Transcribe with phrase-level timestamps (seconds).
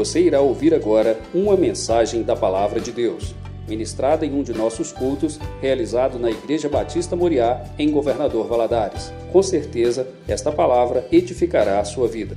[0.00, 3.34] Você irá ouvir agora uma mensagem da Palavra de Deus,
[3.68, 9.12] ministrada em um de nossos cultos, realizado na Igreja Batista Moriá, em Governador Valadares.
[9.30, 12.34] Com certeza, esta palavra edificará a sua vida.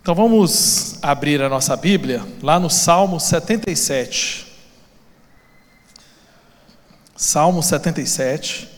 [0.00, 4.46] Então vamos abrir a nossa Bíblia lá no Salmo 77.
[7.16, 8.68] Salmo 77.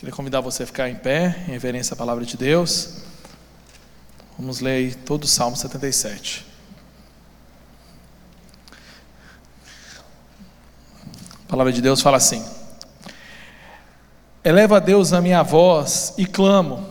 [0.00, 3.02] Queria convidar você a ficar em pé, em reverência à palavra de Deus.
[4.38, 6.46] Vamos ler todo o Salmo 77.
[11.44, 12.42] A palavra de Deus fala assim:
[14.42, 16.82] Eleva a Deus a minha voz e clamo,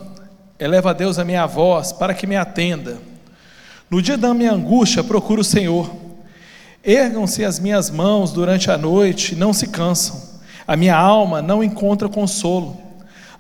[0.60, 3.00] eleva a Deus a minha voz para que me atenda.
[3.90, 5.92] No dia da minha angústia, procuro o Senhor.
[6.84, 10.22] Ergam-se as minhas mãos durante a noite, não se cansam.
[10.68, 12.89] A minha alma não encontra consolo.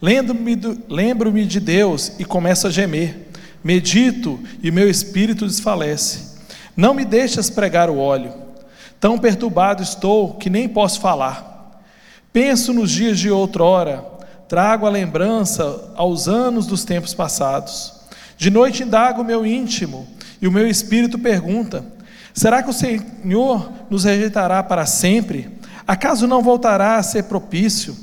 [0.01, 3.27] Lembro-me lembro de Deus e começo a gemer.
[3.61, 6.37] Medito e meu espírito desfalece.
[6.75, 8.33] Não me deixas pregar o óleo.
[8.99, 11.81] Tão perturbado estou que nem posso falar.
[12.31, 14.05] Penso nos dias de outrora,
[14.47, 17.93] trago a lembrança aos anos dos tempos passados.
[18.37, 20.07] De noite indago o meu íntimo
[20.41, 21.83] e o meu espírito pergunta:
[22.33, 25.59] será que o Senhor nos rejeitará para sempre?
[25.85, 27.95] Acaso não voltará a ser propício?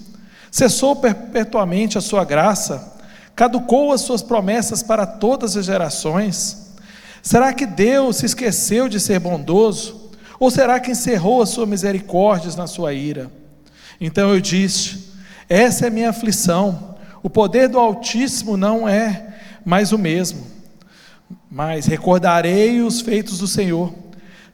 [0.56, 2.98] Cessou perpetuamente a sua graça?
[3.34, 6.72] Caducou as suas promessas para todas as gerações?
[7.20, 10.10] Será que Deus se esqueceu de ser bondoso?
[10.40, 13.30] Ou será que encerrou as suas misericórdias na sua ira?
[14.00, 15.10] Então eu disse:
[15.46, 16.96] essa é minha aflição.
[17.22, 20.46] O poder do Altíssimo não é mais o mesmo.
[21.50, 23.92] Mas recordarei os feitos do Senhor.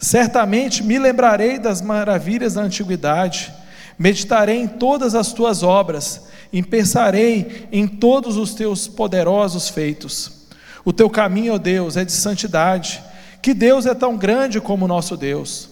[0.00, 3.54] Certamente me lembrarei das maravilhas da antiguidade.
[4.02, 6.22] Meditarei em todas as tuas obras
[6.52, 10.48] e pensarei em todos os teus poderosos feitos.
[10.84, 13.00] O teu caminho, ó Deus, é de santidade.
[13.40, 15.68] Que Deus é tão grande como o nosso Deus.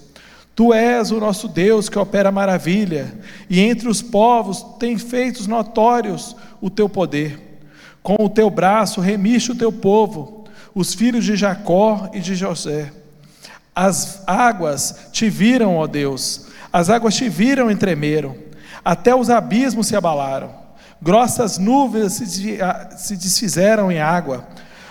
[0.54, 3.12] Tu és o nosso Deus que opera maravilha,
[3.48, 7.58] e entre os povos tem feitos notórios o teu poder.
[8.00, 12.92] Com o teu braço remiste o teu povo, os filhos de Jacó e de José.
[13.74, 18.34] As águas te viram, ó Deus, as águas te viram e tremeram,
[18.84, 20.50] até os abismos se abalaram,
[21.00, 24.47] grossas nuvens se desfizeram em água,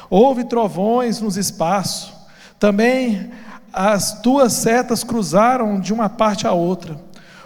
[0.09, 2.13] houve trovões nos espaços,
[2.59, 3.31] também
[3.71, 6.99] as tuas setas cruzaram de uma parte à outra.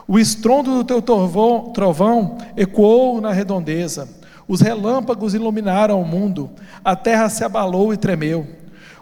[0.08, 4.10] O estrondo do teu trovão, trovão ecoou na redondeza.
[4.48, 6.50] Os relâmpagos iluminaram o mundo.
[6.84, 8.48] A terra se abalou e tremeu.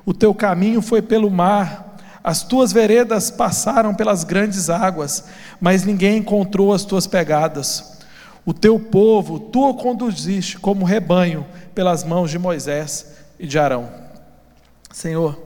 [0.05, 1.90] O teu caminho foi pelo mar.
[2.23, 5.25] As tuas veredas passaram pelas grandes águas,
[5.59, 7.99] mas ninguém encontrou as tuas pegadas.
[8.45, 13.07] O teu povo tu o conduziste como rebanho pelas mãos de Moisés
[13.39, 13.89] e de Arão.
[14.91, 15.41] Senhor,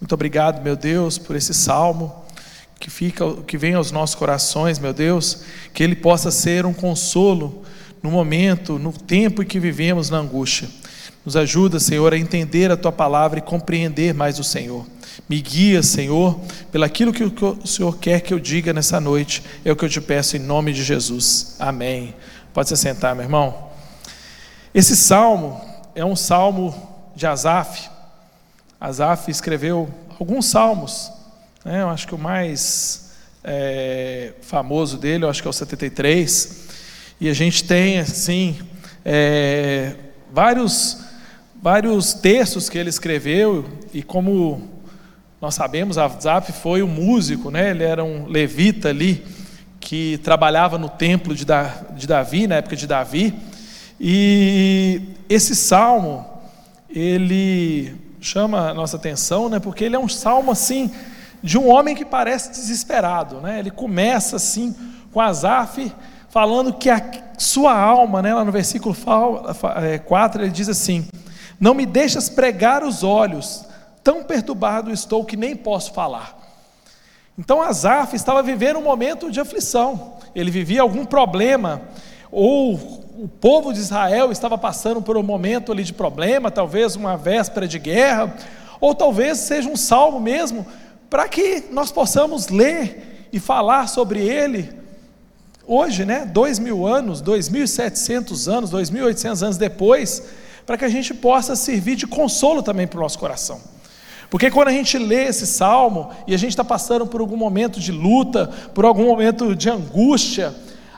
[0.00, 2.20] muito obrigado, meu Deus, por esse salmo
[2.78, 5.42] que fica, que vem aos nossos corações, meu Deus,
[5.74, 7.62] que ele possa ser um consolo
[8.02, 10.68] no momento, no tempo em que vivemos na angústia.
[11.24, 14.86] Nos ajuda, Senhor, a entender a tua palavra e compreender mais o Senhor.
[15.28, 16.40] Me guia, Senhor,
[16.72, 19.42] pelaquilo que o Senhor quer que eu diga nessa noite.
[19.64, 21.56] É o que eu te peço em nome de Jesus.
[21.58, 22.14] Amém.
[22.54, 23.70] Pode se sentar, meu irmão.
[24.74, 25.60] Esse salmo
[25.94, 26.74] é um salmo
[27.14, 27.88] de Asaf.
[28.80, 29.88] Asaf escreveu
[30.18, 31.12] alguns salmos,
[31.64, 31.82] né?
[31.82, 33.10] eu acho que o mais
[33.44, 36.68] é, famoso dele, eu acho que é o 73,
[37.20, 38.58] e a gente tem, assim,
[39.04, 39.94] é,
[40.32, 40.98] vários,
[41.62, 44.68] vários textos que ele escreveu, e como
[45.40, 47.70] nós sabemos, Asaf foi um músico, né?
[47.70, 49.24] ele era um levita ali,
[49.78, 51.46] que trabalhava no templo de
[52.06, 53.34] Davi, na época de Davi,
[53.98, 56.26] e esse salmo,
[56.88, 60.90] ele chama a nossa atenção, né, porque ele é um salmo assim
[61.42, 63.58] de um homem que parece desesperado, né?
[63.58, 64.76] Ele começa assim
[65.10, 65.90] com Asaf
[66.28, 67.02] falando que a
[67.38, 71.08] sua alma, né, lá no versículo 4, é, ele diz assim:
[71.60, 73.66] Não me deixas pregar os olhos,
[74.02, 76.38] tão perturbado estou que nem posso falar.
[77.38, 81.82] Então Asaf estava vivendo um momento de aflição, ele vivia algum problema,
[82.32, 82.74] ou
[83.18, 87.68] o povo de Israel estava passando por um momento ali de problema, talvez uma véspera
[87.68, 88.34] de guerra,
[88.80, 90.66] ou talvez seja um salmo mesmo,
[91.10, 94.70] para que nós possamos ler e falar sobre ele
[95.66, 96.24] hoje, né?
[96.24, 100.22] Dois mil anos, dois mil e setecentos anos, dois mil e oitocentos anos depois,
[100.66, 103.60] para que a gente possa servir de consolo também para o nosso coração.
[104.30, 107.80] Porque quando a gente lê esse salmo e a gente está passando por algum momento
[107.80, 110.54] de luta, por algum momento de angústia,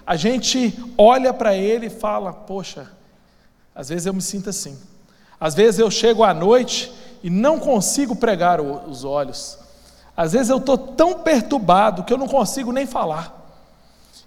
[0.06, 2.90] a gente olha para ele e fala: Poxa,
[3.74, 4.78] às vezes eu me sinto assim.
[5.40, 6.92] Às vezes eu chego à noite
[7.22, 9.58] e não consigo pregar os olhos.
[10.16, 13.40] Às vezes eu estou tão perturbado que eu não consigo nem falar.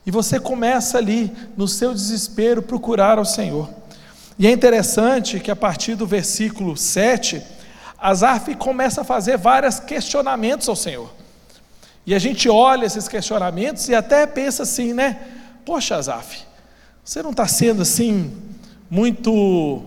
[0.05, 3.69] E você começa ali, no seu desespero, procurar ao Senhor.
[4.37, 7.41] E é interessante que a partir do versículo 7,
[7.97, 11.09] Asaf começa a fazer vários questionamentos ao Senhor.
[12.05, 15.19] E a gente olha esses questionamentos e até pensa assim, né?
[15.65, 16.43] Poxa, Asaf,
[17.03, 18.31] você não está sendo assim
[18.89, 19.83] muito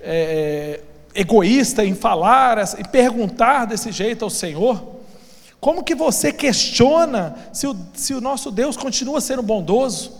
[0.00, 0.80] é,
[1.14, 4.96] egoísta em falar e perguntar desse jeito ao Senhor?
[5.60, 10.12] Como que você questiona se o, se o nosso Deus continua sendo bondoso?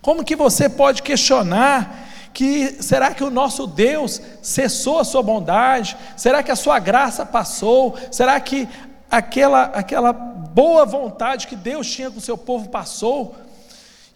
[0.00, 5.96] Como que você pode questionar que será que o nosso Deus cessou a sua bondade?
[6.16, 7.96] Será que a sua graça passou?
[8.10, 8.68] Será que
[9.10, 13.34] aquela aquela boa vontade que Deus tinha com o seu povo passou?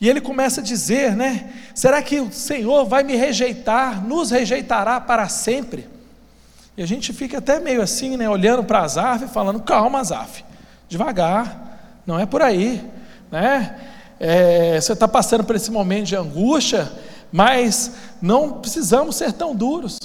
[0.01, 1.53] E ele começa a dizer, né?
[1.75, 5.89] Será que o Senhor vai me rejeitar, nos rejeitará para sempre?
[6.77, 8.29] E a gente fica até meio assim, né?
[8.29, 10.45] Olhando para Azaf e falando: calma, Azaf,
[10.89, 12.85] devagar, não é por aí,
[13.31, 13.77] né?
[14.19, 16.91] É, você está passando por esse momento de angústia,
[17.37, 17.91] mas
[18.23, 19.99] não precisamos ser tão duros.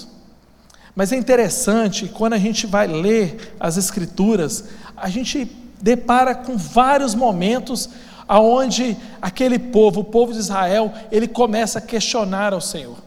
[0.96, 4.64] Mas é interessante, quando a gente vai ler as Escrituras,
[4.98, 5.48] a gente
[5.80, 7.88] depara com vários momentos
[8.28, 12.98] aonde aquele povo, o povo de Israel, ele começa a questionar ao Senhor.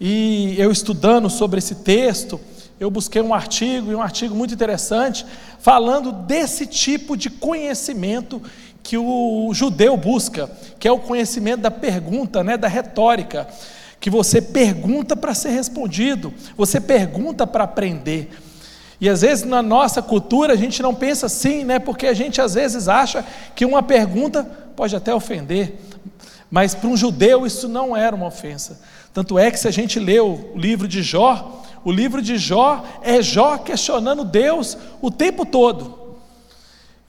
[0.00, 2.40] E eu estudando sobre esse texto,
[2.80, 5.26] eu busquei um artigo, e um artigo muito interessante,
[5.58, 8.40] falando desse tipo de conhecimento
[8.84, 10.48] que o judeu busca,
[10.78, 13.48] que é o conhecimento da pergunta, né, da retórica,
[13.98, 18.30] que você pergunta para ser respondido, você pergunta para aprender.
[19.00, 21.78] E às vezes na nossa cultura a gente não pensa assim, né?
[21.78, 24.44] Porque a gente às vezes acha que uma pergunta
[24.76, 25.80] pode até ofender,
[26.50, 28.80] mas para um judeu isso não era uma ofensa.
[29.14, 32.84] Tanto é que se a gente lê o livro de Jó, o livro de Jó
[33.02, 36.03] é Jó questionando Deus o tempo todo.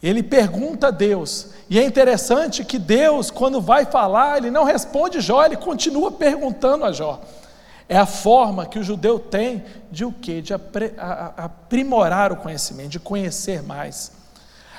[0.06, 5.20] Ele pergunta a Deus, e é interessante que Deus, quando vai falar, ele não responde
[5.20, 7.20] Jó, ele continua perguntando a Jó.
[7.90, 10.44] É a forma que o judeu tem de o quê?
[10.44, 14.12] De aprimorar o conhecimento, de conhecer mais.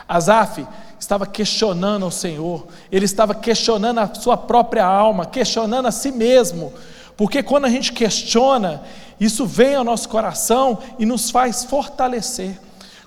[0.08, 0.64] Asaf
[0.96, 6.73] estava questionando o Senhor, ele estava questionando a sua própria alma, questionando a si mesmo,
[7.17, 8.81] porque quando a gente questiona,
[9.19, 12.61] isso vem ao nosso coração e nos faz fortalecer.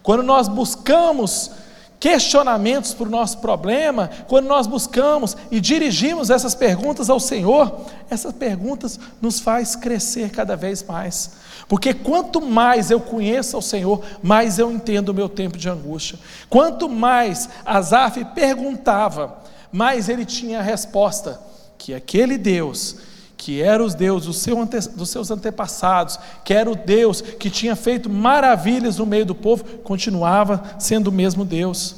[0.03, 1.51] Quando nós buscamos
[1.99, 8.33] questionamentos para o nosso problema, quando nós buscamos e dirigimos essas perguntas ao Senhor, essas
[8.33, 11.31] perguntas nos faz crescer cada vez mais.
[11.67, 16.17] Porque quanto mais eu conheço ao Senhor, mais eu entendo o meu tempo de angústia.
[16.49, 19.39] Quanto mais Asaf perguntava,
[19.71, 21.39] mais ele tinha a resposta
[21.77, 22.97] que aquele Deus
[23.39, 27.49] que era os Deus do seu ante, dos seus antepassados, que era o Deus que
[27.49, 31.95] tinha feito maravilhas no meio do povo, continuava sendo o mesmo Deus.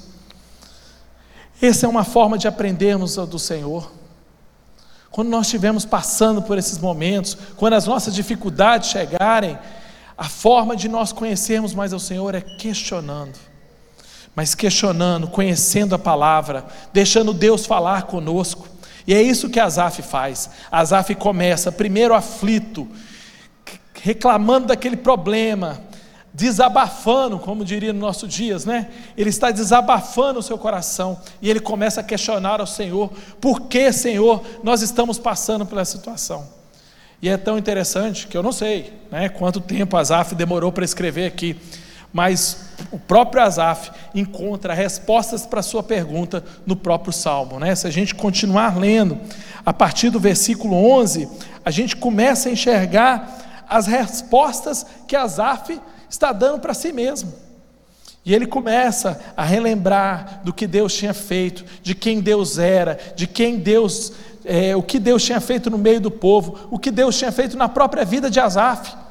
[1.60, 3.92] Essa é uma forma de aprendermos do Senhor.
[5.10, 9.58] Quando nós estivermos passando por esses momentos, quando as nossas dificuldades chegarem,
[10.16, 13.40] a forma de nós conhecermos mais ao Senhor é questionando.
[14.36, 16.64] Mas questionando, conhecendo a palavra,
[16.94, 18.70] deixando Deus falar conosco.
[19.12, 20.50] E é isso que Asaf faz.
[20.72, 22.88] Asaf começa primeiro aflito,
[24.02, 25.82] reclamando daquele problema,
[26.34, 28.88] desabafando, como diria nos nossos dias, né?
[29.18, 33.92] Ele está desabafando o seu coração e ele começa a questionar ao Senhor: por que,
[33.92, 36.48] Senhor, nós estamos passando pela situação?
[37.22, 41.26] E é tão interessante que eu não sei né, quanto tempo Asaf demorou para escrever
[41.26, 41.58] aqui,
[42.14, 42.58] mas
[42.92, 47.60] o próprio Asaf encontra respostas para a sua pergunta no próprio Salmo.
[47.60, 47.74] Né?
[47.76, 49.18] Se a gente continuar lendo,
[49.66, 51.28] a partir do versículo 11,
[51.64, 57.34] a gente começa a enxergar as respostas que Asaf está dando para si mesmo.
[58.26, 63.26] E ele começa a relembrar do que Deus tinha feito, de quem Deus era, de
[63.26, 64.14] quem Deus,
[64.46, 67.58] é, o que Deus tinha feito no meio do povo, o que Deus tinha feito
[67.58, 69.02] na própria vida de Asaf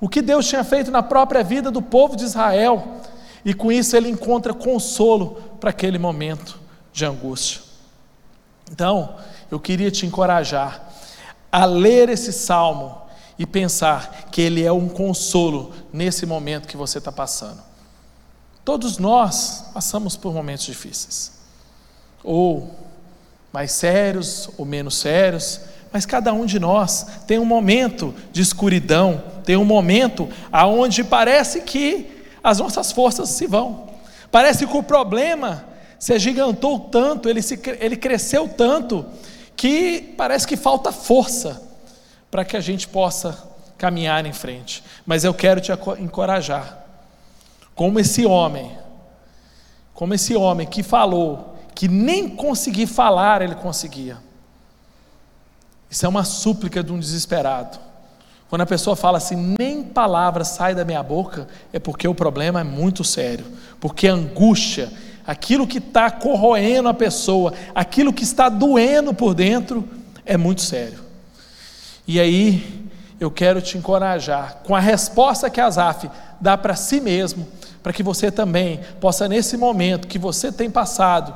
[0.00, 3.00] o que Deus tinha feito na própria vida do povo de Israel,
[3.44, 6.60] e com isso ele encontra consolo para aquele momento
[6.92, 7.60] de angústia.
[8.70, 9.16] Então,
[9.50, 10.88] eu queria te encorajar
[11.50, 12.96] a ler esse salmo
[13.38, 17.62] e pensar que ele é um consolo nesse momento que você está passando.
[18.64, 21.32] Todos nós passamos por momentos difíceis,
[22.22, 22.70] ou
[23.52, 29.22] mais sérios ou menos sérios, mas cada um de nós tem um momento de escuridão,
[29.48, 33.88] tem um momento aonde parece que as nossas forças se vão.
[34.30, 35.64] Parece que o problema
[35.98, 39.06] se agigantou tanto, ele, se, ele cresceu tanto,
[39.56, 41.62] que parece que falta força
[42.30, 43.42] para que a gente possa
[43.78, 44.84] caminhar em frente.
[45.06, 46.84] Mas eu quero te encorajar,
[47.74, 48.76] como esse homem,
[49.94, 54.18] como esse homem que falou que nem conseguir falar ele conseguia.
[55.88, 57.87] Isso é uma súplica de um desesperado.
[58.48, 62.60] Quando a pessoa fala assim, nem palavra sai da minha boca, é porque o problema
[62.60, 63.44] é muito sério.
[63.78, 64.90] Porque a angústia,
[65.26, 69.86] aquilo que está corroendo a pessoa, aquilo que está doendo por dentro,
[70.24, 70.98] é muito sério.
[72.06, 72.88] E aí,
[73.20, 76.08] eu quero te encorajar com a resposta que Asaf
[76.40, 77.46] dá para si mesmo,
[77.82, 81.34] para que você também possa, nesse momento que você tem passado,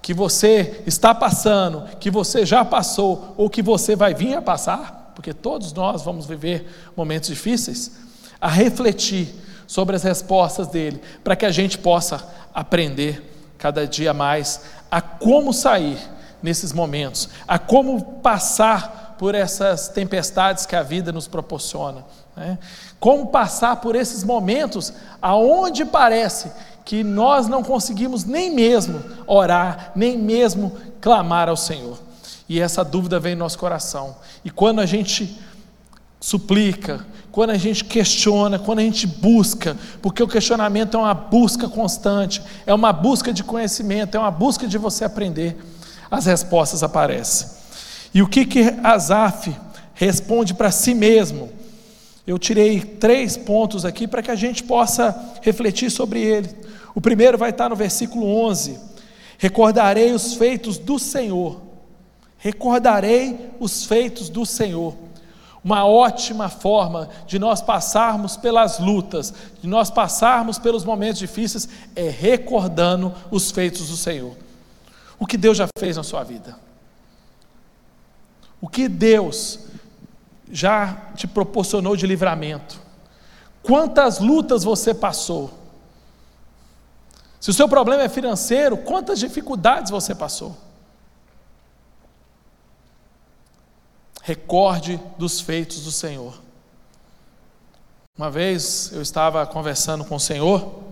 [0.00, 5.03] que você está passando, que você já passou, ou que você vai vir a passar,
[5.14, 7.92] porque todos nós vamos viver momentos difíceis,
[8.40, 9.34] a refletir
[9.66, 15.52] sobre as respostas dele, para que a gente possa aprender cada dia mais a como
[15.52, 15.98] sair
[16.42, 22.04] nesses momentos, a como passar por essas tempestades que a vida nos proporciona,
[22.36, 22.58] né?
[23.00, 24.92] como passar por esses momentos
[25.22, 26.52] aonde parece
[26.84, 31.98] que nós não conseguimos nem mesmo orar, nem mesmo clamar ao Senhor.
[32.48, 34.16] E essa dúvida vem em nosso coração.
[34.44, 35.38] E quando a gente
[36.20, 41.68] suplica, quando a gente questiona, quando a gente busca, porque o questionamento é uma busca
[41.68, 45.56] constante, é uma busca de conhecimento, é uma busca de você aprender,
[46.10, 47.48] as respostas aparecem.
[48.14, 49.54] E o que que Asaf
[49.94, 51.50] responde para si mesmo?
[52.26, 56.48] Eu tirei três pontos aqui para que a gente possa refletir sobre ele.
[56.94, 58.78] O primeiro vai estar no versículo 11:
[59.36, 61.73] Recordarei os feitos do Senhor
[62.44, 64.94] Recordarei os feitos do Senhor.
[65.64, 69.32] Uma ótima forma de nós passarmos pelas lutas,
[69.62, 74.36] de nós passarmos pelos momentos difíceis, é recordando os feitos do Senhor.
[75.18, 76.54] O que Deus já fez na sua vida.
[78.60, 79.60] O que Deus
[80.52, 82.78] já te proporcionou de livramento.
[83.62, 85.50] Quantas lutas você passou.
[87.40, 90.54] Se o seu problema é financeiro, quantas dificuldades você passou.
[94.24, 96.34] Recorde dos feitos do Senhor.
[98.16, 100.82] Uma vez eu estava conversando com o Senhor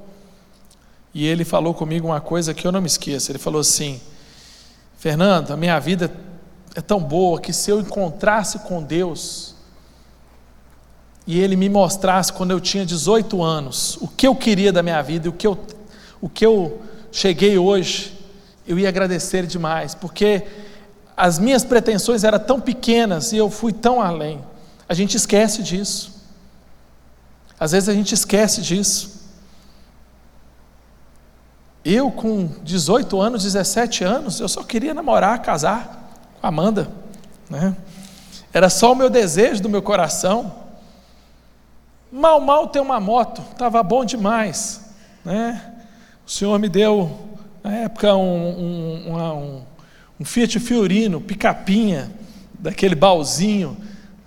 [1.15, 3.33] e ele falou comigo uma coisa que eu não me esqueço.
[3.33, 3.99] Ele falou assim:
[4.99, 6.15] Fernando, a minha vida
[6.75, 9.55] é tão boa que se eu encontrasse com Deus
[11.27, 15.01] e Ele me mostrasse quando eu tinha 18 anos o que eu queria da minha
[15.01, 15.59] vida, o que eu,
[16.21, 18.13] o que eu cheguei hoje,
[18.67, 20.47] eu ia agradecer demais, porque
[21.17, 24.43] as minhas pretensões eram tão pequenas e eu fui tão além.
[24.89, 26.13] A gente esquece disso.
[27.59, 29.23] Às vezes a gente esquece disso.
[31.85, 36.91] Eu, com 18 anos, 17 anos, eu só queria namorar, casar com a Amanda.
[37.51, 37.77] Né?
[38.53, 40.53] Era só o meu desejo do meu coração.
[42.11, 44.83] Mal, mal ter uma moto, estava bom demais.
[45.25, 45.73] Né?
[46.27, 47.19] O Senhor me deu,
[47.65, 49.63] na época, um, um, um, um
[50.25, 52.11] Fiat Fiorino, picapinha,
[52.59, 53.77] daquele baúzinho.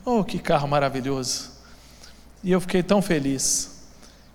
[0.04, 1.52] Oh, que carro maravilhoso!
[2.44, 3.84] E eu fiquei tão feliz.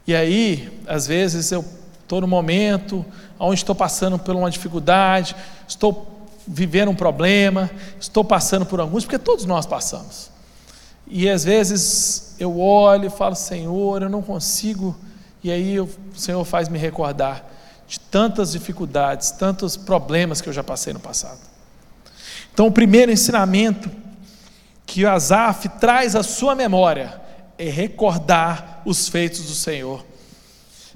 [0.06, 1.64] E aí, às vezes, eu
[2.02, 3.04] estou no momento
[3.38, 5.36] onde estou passando por uma dificuldade,
[5.68, 10.30] estou vivendo um problema, estou passando por angústia, porque todos nós passamos.
[11.06, 14.96] E às vezes eu olho e falo, Senhor, eu não consigo.
[15.42, 17.44] E aí o Senhor faz me recordar
[17.86, 21.49] de tantas dificuldades, tantos problemas que eu já passei no passado.
[22.52, 23.90] Então, o primeiro ensinamento
[24.86, 27.20] que Asaf traz à sua memória
[27.58, 30.04] é recordar os feitos do Senhor.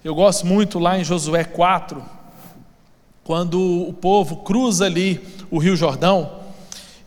[0.03, 2.03] Eu gosto muito lá em Josué 4,
[3.23, 6.41] quando o povo cruza ali o Rio Jordão,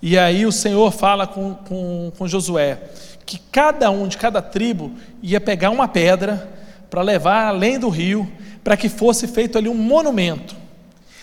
[0.02, 2.80] e aí o Senhor fala com, com, com Josué
[3.28, 6.50] que cada um de cada tribo ia pegar uma pedra
[6.90, 8.32] para levar além do rio,
[8.64, 10.56] para que fosse feito ali um monumento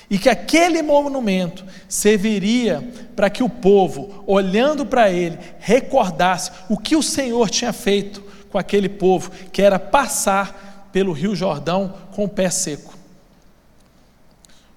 [0.09, 6.97] e que aquele monumento serviria para que o povo, olhando para ele, recordasse o que
[6.97, 12.29] o Senhor tinha feito com aquele povo, que era passar pelo Rio Jordão com o
[12.29, 12.95] pé seco.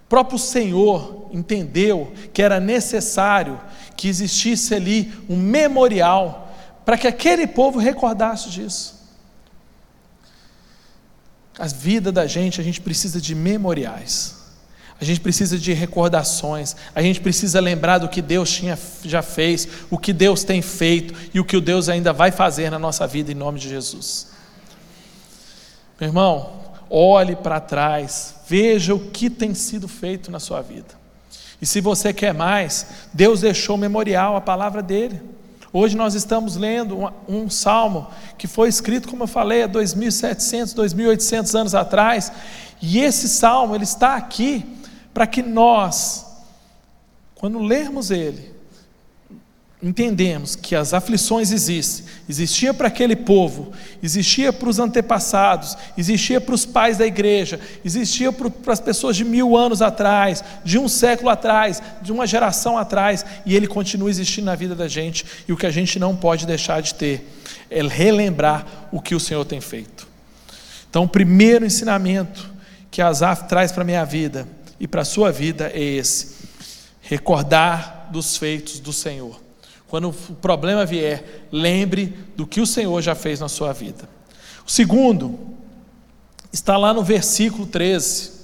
[0.05, 3.59] O próprio Senhor entendeu que era necessário
[3.95, 6.55] que existisse ali um memorial
[6.85, 8.95] para que aquele povo recordasse disso.
[11.59, 14.36] A vida da gente, a gente precisa de memoriais.
[14.99, 19.67] A gente precisa de recordações, a gente precisa lembrar do que Deus tinha, já fez,
[19.91, 23.05] o que Deus tem feito e o que o Deus ainda vai fazer na nossa
[23.05, 24.29] vida em nome de Jesus.
[25.99, 26.51] Meu irmão,
[26.89, 30.97] olhe para trás, veja o que tem sido feito na sua vida.
[31.61, 35.21] E se você quer mais, Deus deixou memorial, a palavra dele.
[35.71, 40.73] Hoje nós estamos lendo um, um, salmo que foi escrito, como eu falei, há 2.700,
[40.73, 42.31] 2.800 anos atrás,
[42.81, 44.76] e esse salmo ele está aqui
[45.17, 46.27] para que nós,
[47.33, 48.53] quando lermos ele,
[49.81, 56.53] entendemos que as aflições existem, existia para aquele povo, existia para os antepassados, existia para
[56.53, 61.31] os pais da igreja, existia para as pessoas de mil anos atrás, de um século
[61.31, 65.57] atrás, de uma geração atrás, e ele continua existindo na vida da gente, e o
[65.57, 67.27] que a gente não pode deixar de ter
[67.71, 70.07] é relembrar o que o Senhor tem feito.
[70.87, 72.47] Então, o primeiro ensinamento
[72.91, 74.47] que Asaf traz para a minha vida
[74.79, 76.47] e para a sua vida é esse:
[77.01, 79.39] recordar dos feitos do Senhor.
[79.87, 84.07] Quando o problema vier, lembre do que o Senhor já fez na sua vida.
[84.65, 85.39] O segundo
[86.51, 88.35] está lá no versículo 13.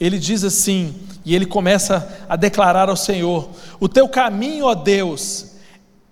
[0.00, 0.94] Ele diz assim,
[1.24, 5.56] e ele começa a declarar ao Senhor: O teu caminho, ó Deus,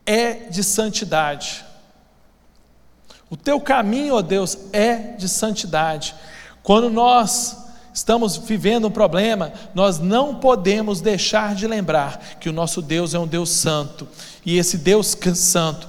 [0.05, 1.65] é de santidade.
[3.31, 6.15] O teu caminho, ó Deus, é de santidade.
[6.63, 7.66] Quando nós
[7.97, 13.19] estamos vivendo um problema, nós não podemos deixar de lembrar que o nosso Deus é
[13.19, 14.07] um Deus santo,
[14.45, 15.89] e esse Deus santo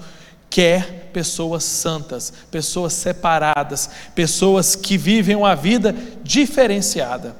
[0.49, 7.35] quer pessoas santas, pessoas separadas, pessoas que vivem uma vida diferenciada.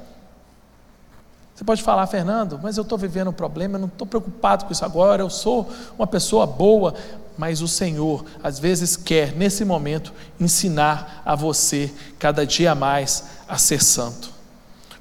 [1.55, 4.74] Você pode falar, Fernando, mas eu estou vivendo um problema, eu não estou preocupado com
[4.74, 6.93] isso agora, eu sou uma pessoa boa,
[7.38, 13.57] mas o Senhor, às vezes, quer, nesse momento, ensinar a você, cada dia mais, a
[13.57, 14.36] ser santo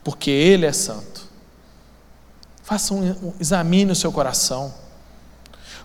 [0.07, 1.27] porque Ele é santo.
[2.63, 4.73] Faça um, examine o seu coração.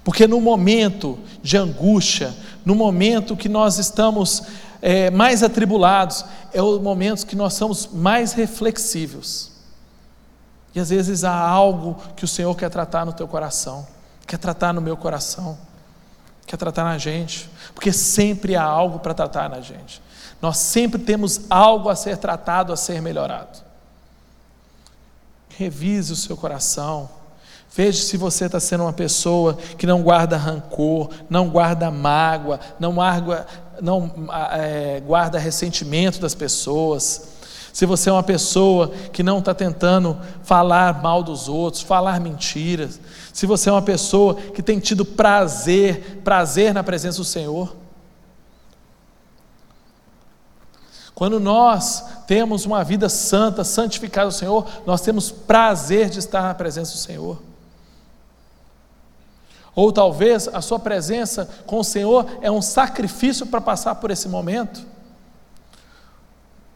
[0.03, 2.31] Porque no momento de angústia,
[2.63, 4.43] no momento que nós estamos
[4.79, 6.23] é, mais atribulados,
[6.53, 9.53] é o momento que nós somos mais reflexivos.
[10.75, 13.87] E às vezes há algo que o Senhor quer tratar no teu coração,
[14.27, 15.57] quer tratar no meu coração,
[16.45, 19.99] quer tratar na gente, porque sempre há algo para tratar na gente.
[20.39, 23.70] Nós sempre temos algo a ser tratado, a ser melhorado.
[25.57, 27.09] Revise o seu coração.
[27.73, 33.01] Veja se você está sendo uma pessoa que não guarda rancor, não guarda mágoa, não,
[33.01, 33.45] argua,
[33.81, 34.11] não
[34.51, 37.29] é, guarda ressentimento das pessoas.
[37.71, 42.99] Se você é uma pessoa que não está tentando falar mal dos outros, falar mentiras.
[43.31, 47.80] Se você é uma pessoa que tem tido prazer, prazer na presença do Senhor.
[51.13, 56.53] Quando nós temos uma vida santa, santificada ao Senhor, nós temos prazer de estar na
[56.53, 57.41] presença do Senhor.
[59.75, 64.27] Ou talvez a sua presença com o Senhor é um sacrifício para passar por esse
[64.27, 64.85] momento.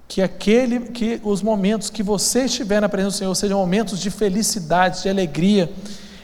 [0.07, 4.09] Que aquele, que os momentos que você estiver na presença do Senhor sejam momentos de
[4.09, 5.71] felicidade, de alegria.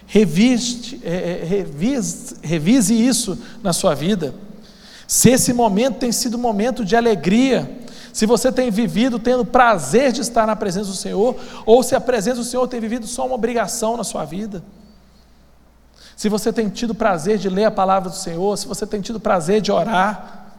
[0.06, 4.34] Revise, é, é, revise, revise isso na sua vida.
[5.08, 7.81] Se esse momento tem sido um momento de alegria,
[8.14, 12.02] se você tem vivido tendo prazer de estar na presença do Senhor, ou se a
[12.02, 14.64] presença do Senhor tem vivido só uma obrigação na sua vida.
[16.16, 19.20] Se você tem tido prazer de ler a palavra do Senhor, se você tem tido
[19.20, 20.54] prazer de orar.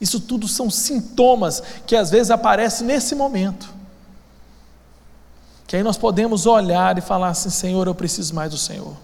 [0.00, 3.72] Isso tudo são sintomas que às vezes aparecem nesse momento.
[5.66, 8.94] Que aí nós podemos olhar e falar assim: Senhor, eu preciso mais do Senhor.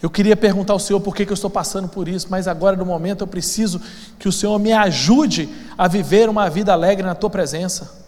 [0.00, 2.76] Eu queria perguntar ao Senhor por que, que eu estou passando por isso, mas agora
[2.76, 3.80] no momento eu preciso
[4.18, 8.06] que o Senhor me ajude a viver uma vida alegre na tua presença.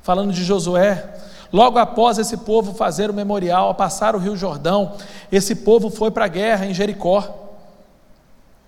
[0.00, 1.12] Falando de Josué,
[1.52, 4.96] logo após esse povo fazer o memorial, passar o Rio Jordão,
[5.30, 7.48] esse povo foi para a guerra em Jericó.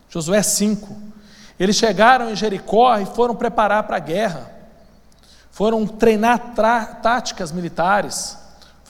[0.08, 1.12] Josué 5.
[1.58, 4.50] Eles chegaram em Jericó e foram preparar para a guerra,
[5.52, 6.52] foram treinar
[7.00, 8.41] táticas militares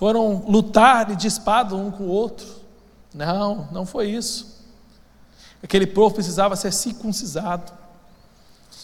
[0.03, 2.45] foram lutar de espada um com o outro.
[3.15, 4.67] Não, não foi isso.
[5.63, 7.73] Aquele povo precisava ser circuncisado.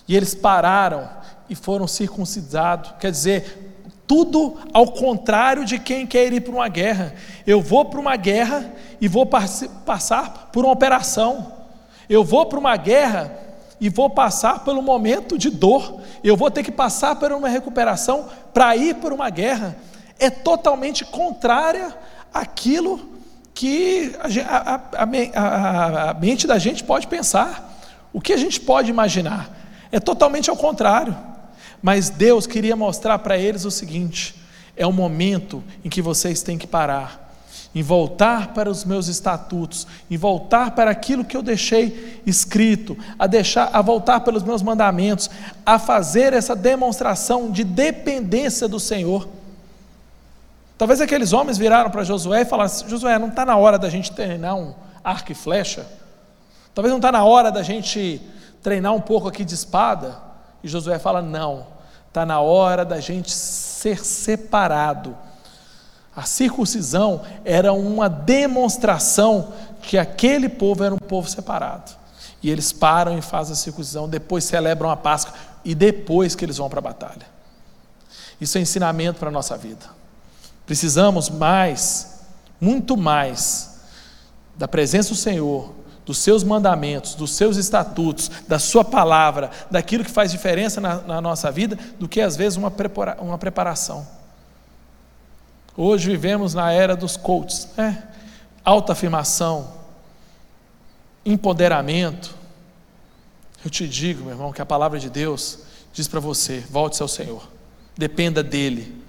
[0.07, 1.11] E eles pararam
[1.50, 2.92] e foram circuncidados.
[3.00, 7.12] Quer dizer, tudo ao contrário de quem quer ir para uma guerra.
[7.44, 11.52] Eu vou para uma guerra e vou passar por uma operação.
[12.09, 13.37] Eu vou para uma guerra
[13.81, 16.00] e vou passar pelo momento de dor.
[16.22, 19.76] Eu vou ter que passar por uma recuperação para ir para uma guerra
[20.18, 21.96] é totalmente contrária
[22.33, 23.18] àquilo
[23.54, 27.81] que a, a, a, a, mente da gente pode pensar,
[28.12, 29.50] o que a gente pode imaginar.
[29.90, 31.16] É totalmente ao contrário.
[31.83, 34.35] Mas Deus queria mostrar para eles o seguinte:
[34.76, 37.26] é o momento em que vocês têm que parar.
[37.74, 43.26] em voltar para os meus estatutos, em voltar para aquilo que eu deixei escrito, a
[43.26, 45.28] deixar, a voltar pelos meus mandamentos,
[45.66, 49.28] a fazer essa demonstração de dependência do Senhor.
[50.78, 54.12] Talvez aqueles homens viraram para Josué e falaram: Josué, não está na hora da gente
[54.12, 54.72] treinar um
[55.04, 55.84] arco e flecha?
[56.72, 58.22] Talvez não está na hora da gente
[58.62, 60.16] treinar um pouco aqui de espada?
[60.62, 61.66] E Josué fala: Não,
[62.06, 65.14] está na hora da gente ser separado
[66.18, 71.92] a circuncisão era uma demonstração que aquele povo era um povo separado.
[72.42, 75.32] E eles param e fazem a circuncisão, depois celebram a Páscoa
[75.64, 77.24] e depois que eles vão para a batalha.
[78.40, 79.86] Isso é ensinamento para a nossa vida.
[80.68, 82.20] Precisamos mais,
[82.61, 83.81] muito mais,
[84.54, 85.72] da presença do Senhor,
[86.04, 91.20] dos seus mandamentos, dos seus estatutos, da sua palavra, daquilo que faz diferença na, na
[91.22, 94.07] nossa vida, do que às vezes uma, prepara, uma preparação.
[95.74, 98.07] Hoje vivemos na era dos coaches, né?
[98.62, 99.72] autoafirmação,
[101.24, 102.35] empoderamento.
[103.64, 105.61] Eu te digo, meu irmão, que a palavra de Deus
[105.94, 107.48] diz para você: volte ao Senhor,
[107.96, 109.07] dependa dEle.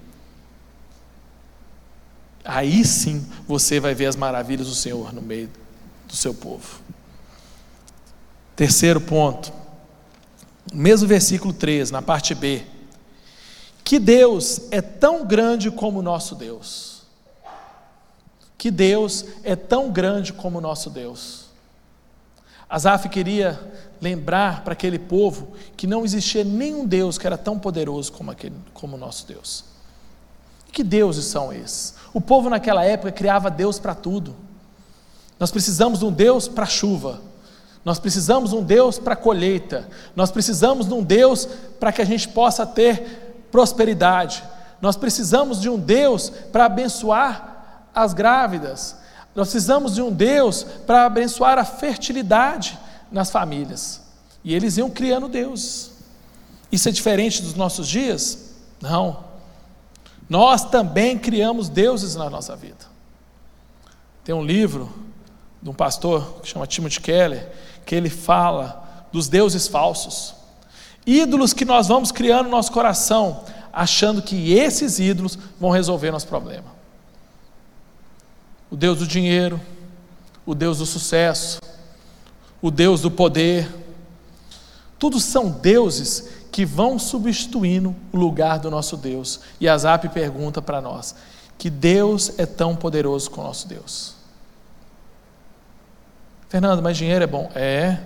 [2.49, 5.49] Aí sim você vai ver as maravilhas do Senhor no meio
[6.07, 6.81] do seu povo.
[8.55, 9.53] Terceiro ponto,
[10.73, 12.63] mesmo versículo 3, na parte B
[13.89, 17.01] que Deus é tão grande como o nosso Deus.
[18.55, 21.45] Que Deus é tão grande como o nosso Deus.
[22.69, 23.59] Asaf queria
[23.99, 28.55] lembrar para aquele povo que não existia nenhum Deus que era tão poderoso como, aquele,
[28.75, 29.68] como o nosso Deus.
[30.71, 31.95] Que deuses são esses?
[32.13, 34.35] O povo naquela época criava Deus para tudo.
[35.39, 37.21] Nós precisamos de um Deus para chuva.
[37.85, 39.87] Nós precisamos de um Deus para colheita.
[40.15, 41.47] Nós precisamos de um Deus
[41.79, 44.43] para que a gente possa ter prosperidade.
[44.81, 48.95] Nós precisamos de um Deus para abençoar as grávidas.
[49.33, 52.77] Nós precisamos de um Deus para abençoar a fertilidade
[53.11, 54.01] nas famílias.
[54.43, 55.91] E eles iam criando deuses.
[56.71, 58.51] Isso é diferente dos nossos dias?
[58.81, 59.28] Não.
[60.29, 62.85] Nós também criamos deuses na nossa vida.
[64.23, 64.93] Tem um livro
[65.61, 67.51] de um pastor que chama Timothy Keller,
[67.85, 70.35] que ele fala dos deuses falsos.
[71.05, 76.27] Ídolos que nós vamos criando no nosso coração, achando que esses ídolos vão resolver nosso
[76.27, 76.77] problema.
[78.69, 79.59] O Deus do dinheiro,
[80.45, 81.59] o Deus do sucesso,
[82.61, 83.67] o Deus do poder,
[84.99, 89.39] tudo são deuses que vão substituindo o lugar do nosso Deus.
[89.61, 91.15] E Azap pergunta para nós:
[91.57, 94.15] que Deus é tão poderoso com o nosso Deus?
[96.49, 97.49] Fernando, mas dinheiro é bom?
[97.55, 97.99] É.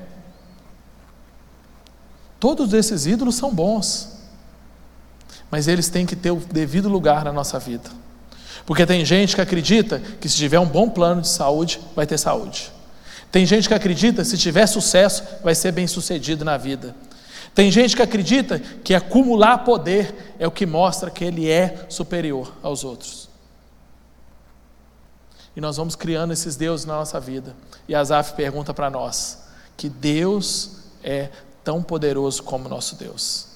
[2.39, 4.19] Todos esses ídolos são bons,
[5.49, 7.89] mas eles têm que ter o devido lugar na nossa vida.
[8.67, 12.19] Porque tem gente que acredita que se tiver um bom plano de saúde, vai ter
[12.19, 12.71] saúde.
[13.31, 16.93] Tem gente que acredita que se tiver sucesso, vai ser bem sucedido na vida.
[17.53, 22.51] Tem gente que acredita que acumular poder é o que mostra que ele é superior
[22.63, 23.29] aos outros.
[25.55, 27.55] E nós vamos criando esses deuses na nossa vida.
[27.87, 29.43] E Asaf pergunta para nós:
[29.77, 31.29] que Deus é
[31.63, 33.47] tão poderoso como nosso Deus.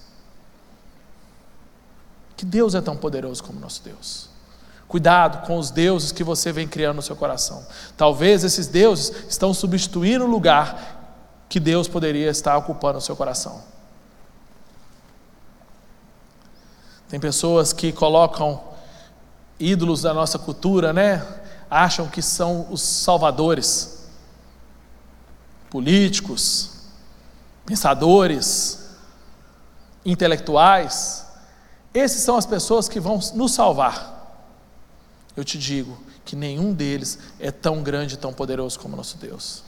[2.35, 4.29] Que Deus é tão poderoso como nosso Deus.
[4.87, 7.65] Cuidado com os deuses que você vem criando no seu coração.
[7.97, 13.61] Talvez esses deuses estão substituindo o lugar que Deus poderia estar ocupando no seu coração.
[17.09, 18.61] Tem pessoas que colocam
[19.59, 21.25] ídolos da nossa cultura, né?
[21.69, 24.07] Acham que são os salvadores.
[25.69, 26.71] Políticos,
[27.65, 28.89] pensadores,
[30.05, 31.25] intelectuais,
[31.93, 34.15] esses são as pessoas que vão nos salvar.
[35.35, 39.63] Eu te digo que nenhum deles é tão grande tão poderoso como nosso Deus.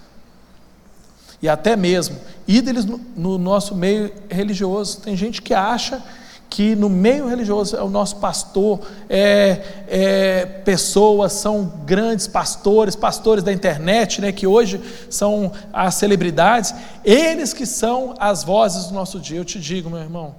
[1.41, 5.02] E até mesmo ídolos no, no nosso meio religioso.
[5.02, 6.04] Tem gente que acha
[6.50, 13.44] que no meio religioso é o nosso pastor, é, é, pessoas são grandes pastores, pastores
[13.44, 16.74] da internet, né, que hoje são as celebridades,
[17.06, 19.38] eles que são as vozes do nosso dia.
[19.38, 20.36] Eu te digo, meu irmão,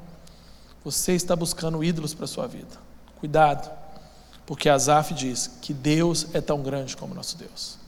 [0.85, 2.77] você está buscando ídolos para a sua vida.
[3.21, 3.71] Cuidado,
[4.45, 7.79] porque Asaf diz que Deus é tão grande como nosso Deus.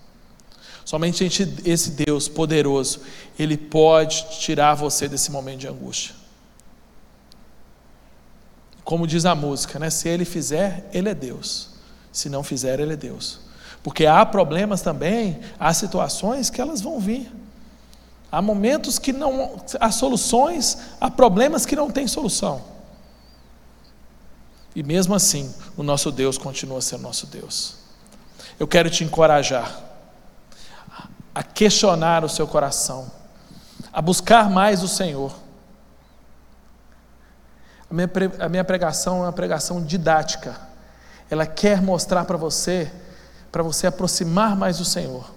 [0.85, 1.25] Somente
[1.65, 3.01] esse Deus poderoso,
[3.39, 6.22] ele pode tirar você desse momento de angústia.
[8.85, 9.91] Como diz a música, né?
[9.91, 11.71] Se ele fizer, ele é Deus.
[12.13, 13.41] Se não fizer, ele é Deus.
[13.83, 17.31] Porque há problemas também, há situações que elas vão vir.
[18.31, 22.63] Há momentos que não há soluções, há problemas que não têm solução.
[24.75, 27.77] E mesmo assim, o nosso Deus continua sendo nosso Deus.
[28.59, 29.93] eu quero te encorajar
[31.35, 33.11] a questionar o seu coração,
[33.93, 35.33] a buscar mais o Senhor.
[37.93, 40.59] A minha, a minha pregação é uma pregação didática.
[41.31, 42.91] Ela quer mostrar para você,
[43.53, 45.31] para você aproximar mais do Senhor.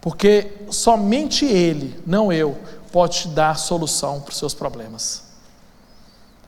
[0.00, 2.56] Porque somente Ele, não eu,
[2.92, 5.24] pode te dar solução para os seus problemas.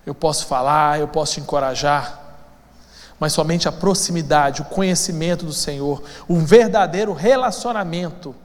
[0.07, 2.21] Eu posso falar, eu posso te encorajar,
[3.19, 8.37] mas somente a proximidade, o conhecimento do Senhor, um verdadeiro relacionamento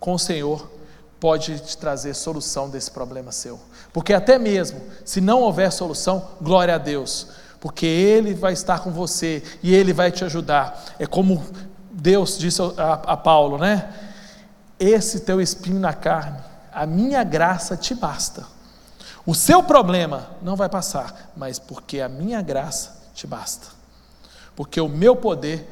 [0.00, 0.70] com o Senhor
[1.20, 3.58] pode te trazer solução desse problema seu.
[3.92, 7.28] Porque até mesmo se não houver solução, glória a Deus,
[7.60, 10.94] porque Ele vai estar com você e Ele vai te ajudar.
[10.98, 11.44] É como
[11.90, 13.92] Deus disse a, a Paulo, né?
[14.78, 16.38] Esse teu espinho na carne,
[16.72, 18.46] a minha graça te basta.
[19.24, 23.68] O seu problema não vai passar, mas porque a minha graça te basta.
[24.54, 25.66] Porque o meu poder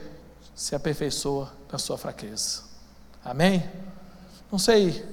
[0.55, 2.63] se aperfeiçoa na sua fraqueza.
[3.25, 3.69] Amém?
[4.51, 5.05] Não sei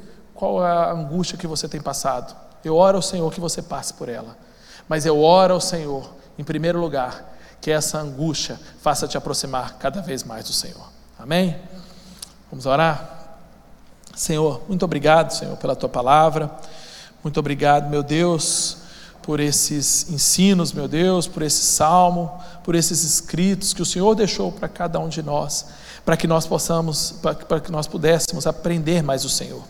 [0.42, 2.36] qual é a angústia que você tem passado.
[2.64, 4.36] Eu oro ao Senhor que você passe por ela.
[4.90, 10.02] Mas eu oro ao Senhor, em primeiro lugar, que essa angústia faça te aproximar cada
[10.02, 10.90] vez mais do Senhor.
[11.20, 11.56] Amém?
[12.50, 13.38] Vamos orar?
[14.16, 16.50] Senhor, muito obrigado, Senhor, pela tua palavra.
[17.24, 18.78] Muito obrigado, meu Deus,
[19.22, 22.32] por esses ensinos, meu Deus, por esse salmo,
[22.64, 25.68] por esses escritos que o Senhor deixou para cada um de nós,
[26.04, 27.14] para que nós possamos,
[27.48, 29.62] para que nós pudéssemos aprender mais o Senhor.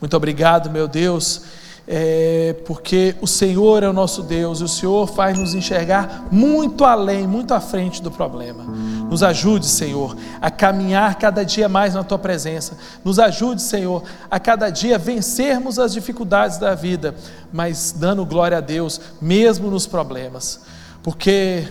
[0.00, 1.42] Muito obrigado, meu Deus,
[1.88, 6.84] é, porque o Senhor é o nosso Deus e o Senhor faz nos enxergar muito
[6.84, 8.64] além, muito à frente do problema.
[8.64, 12.76] Nos ajude, Senhor, a caminhar cada dia mais na Tua presença.
[13.04, 17.14] Nos ajude, Senhor, a cada dia vencermos as dificuldades da vida,
[17.52, 20.60] mas dando glória a Deus, mesmo nos problemas,
[21.02, 21.68] porque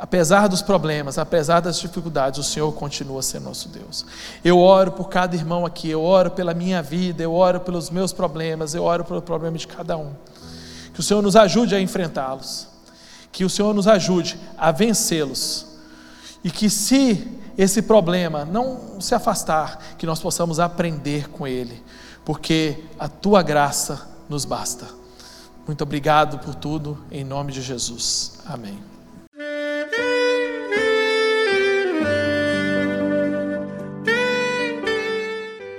[0.00, 4.06] apesar dos problemas, apesar das dificuldades, o Senhor continua sendo nosso Deus.
[4.42, 8.10] Eu oro por cada irmão aqui, eu oro pela minha vida, eu oro pelos meus
[8.10, 10.12] problemas, eu oro pelo problema de cada um.
[10.94, 12.66] Que o Senhor nos ajude a enfrentá-los,
[13.30, 15.66] que o Senhor nos ajude a vencê-los,
[16.42, 21.84] e que se esse problema não se afastar, que nós possamos aprender com ele,
[22.24, 24.86] porque a tua graça nos basta.
[25.66, 28.40] Muito obrigado por tudo, em nome de Jesus.
[28.46, 28.89] Amém.